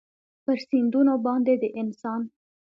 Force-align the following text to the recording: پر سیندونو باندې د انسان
پر 0.43 0.57
سیندونو 0.69 1.13
باندې 1.25 1.53
د 1.61 1.63
انسان 1.81 2.21